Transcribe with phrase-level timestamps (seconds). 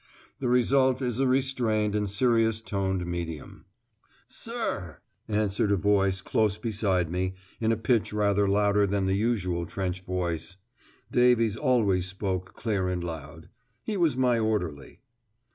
[0.39, 3.65] The result is a restrained and serious toned medium.
[4.27, 9.67] "Sirr," answered a voice close beside me, in a pitch rather louder than the usual
[9.67, 10.57] trench voice.
[11.11, 13.49] Davies always spoke clear and loud.
[13.83, 15.01] He was my orderly.